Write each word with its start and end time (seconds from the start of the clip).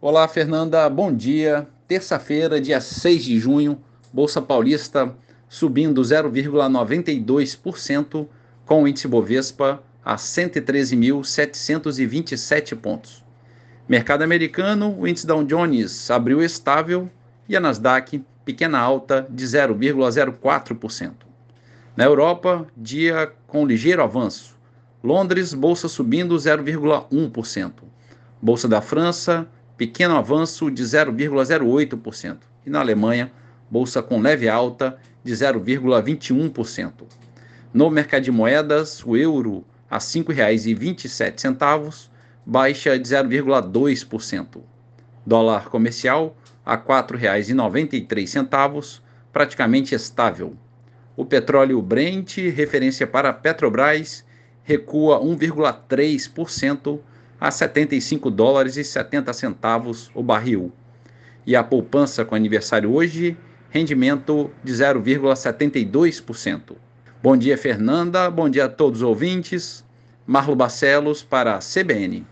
Olá, 0.00 0.28
Fernanda, 0.28 0.88
bom 0.88 1.12
dia. 1.12 1.66
Terça-feira, 1.88 2.60
dia 2.60 2.80
6 2.80 3.24
de 3.24 3.36
junho, 3.40 3.80
Bolsa 4.12 4.40
Paulista 4.40 5.12
subindo 5.48 6.00
0,92%, 6.00 8.28
com 8.64 8.84
o 8.84 8.88
índice 8.88 9.08
Bovespa 9.08 9.82
a 10.04 10.14
113.727 10.14 12.76
pontos. 12.76 13.24
Mercado 13.88 14.22
americano, 14.22 14.96
o 14.96 15.08
índice 15.08 15.26
Dow 15.26 15.42
Jones 15.42 16.08
abriu 16.12 16.40
estável 16.44 17.10
e 17.48 17.56
a 17.56 17.60
Nasdaq 17.60 18.24
pequena 18.44 18.78
alta 18.78 19.26
de 19.28 19.44
0,04%. 19.44 21.12
Na 21.96 22.04
Europa, 22.04 22.64
dia 22.76 23.32
com 23.48 23.66
ligeiro 23.66 24.00
avanço. 24.00 24.56
Londres, 25.02 25.52
bolsa 25.52 25.88
subindo 25.88 26.36
0,1%. 26.36 27.72
Bolsa 28.40 28.68
da 28.68 28.80
França, 28.80 29.48
pequeno 29.78 30.14
avanço 30.16 30.70
de 30.70 30.82
0,08%. 30.82 32.36
E 32.66 32.70
na 32.70 32.80
Alemanha, 32.80 33.32
bolsa 33.70 34.02
com 34.02 34.20
leve 34.20 34.48
alta 34.48 34.98
de 35.22 35.32
0,21%. 35.32 36.92
No 37.72 37.88
mercado 37.88 38.24
de 38.24 38.32
moedas, 38.32 39.06
o 39.06 39.16
euro 39.16 39.64
a 39.88 39.98
R$ 39.98 40.02
5,27, 40.02 42.08
baixa 42.44 42.98
de 42.98 43.08
0,2%. 43.08 44.60
Dólar 45.24 45.68
comercial 45.68 46.36
a 46.66 46.74
R$ 46.74 46.82
4,93, 46.82 49.00
praticamente 49.32 49.94
estável. 49.94 50.56
O 51.16 51.24
petróleo 51.24 51.80
Brent, 51.80 52.38
referência 52.38 53.06
para 53.06 53.32
Petrobras, 53.32 54.24
recua 54.64 55.20
1,3% 55.20 56.98
a 57.40 57.50
75 57.50 58.30
dólares 58.30 58.76
e 58.76 58.84
70 58.84 59.32
centavos 59.32 60.10
o 60.14 60.22
barril. 60.22 60.72
E 61.46 61.56
a 61.56 61.62
poupança 61.62 62.24
com 62.24 62.34
aniversário 62.34 62.92
hoje, 62.92 63.36
rendimento 63.70 64.50
de 64.62 64.72
0,72%. 64.72 66.76
Bom 67.22 67.36
dia, 67.36 67.56
Fernanda. 67.56 68.30
Bom 68.30 68.48
dia 68.48 68.66
a 68.66 68.68
todos 68.68 69.02
os 69.02 69.08
ouvintes. 69.08 69.84
Marlo 70.26 70.54
Barcelos 70.54 71.22
para 71.22 71.54
a 71.54 71.58
CBN. 71.58 72.26